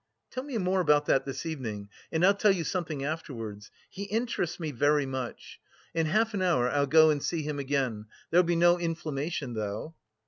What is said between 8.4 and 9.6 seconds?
be no inflammation